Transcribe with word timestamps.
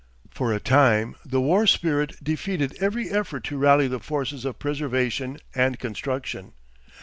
For 0.31 0.51
a 0.51 0.59
time 0.59 1.15
the 1.23 1.39
war 1.39 1.67
spirit 1.67 2.15
defeated 2.23 2.75
every 2.81 3.11
effort 3.11 3.43
to 3.43 3.57
rally 3.59 3.87
the 3.87 3.99
forces 3.99 4.45
of 4.45 4.57
preservation 4.57 5.37
and 5.53 5.77
construction. 5.77 6.53